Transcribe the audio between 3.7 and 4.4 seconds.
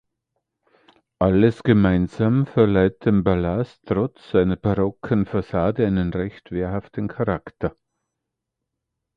trotz